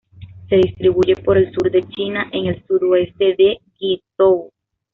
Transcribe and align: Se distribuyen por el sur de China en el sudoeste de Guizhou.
Se 0.49 0.55
distribuyen 0.55 1.23
por 1.23 1.37
el 1.37 1.53
sur 1.53 1.69
de 1.69 1.83
China 1.83 2.25
en 2.31 2.47
el 2.47 2.65
sudoeste 2.65 3.35
de 3.37 3.59
Guizhou. 3.79 4.51